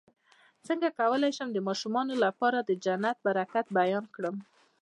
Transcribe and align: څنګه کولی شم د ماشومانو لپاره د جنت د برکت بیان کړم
څنګه 0.67 0.89
کولی 0.99 1.31
شم 1.37 1.49
د 1.53 1.59
ماشومانو 1.67 2.13
لپاره 2.25 2.57
د 2.61 2.71
جنت 2.85 3.17
د 3.21 3.23
برکت 3.25 3.65
بیان 3.79 4.05
کړم 4.15 4.35